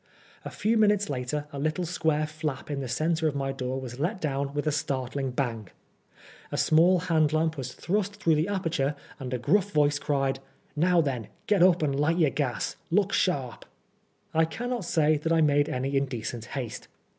[0.43, 3.99] A few minntes later a little sqnare flap in the centre of my door was
[3.99, 5.69] let down with a startling bang;
[6.51, 10.39] a small hand lamp was thrust through the aperture, and a gruff voice cried"
[10.75, 13.63] Now, then, get up and light your gas: look sharp.
[14.33, 16.87] I cannot say that I made any indecent haste.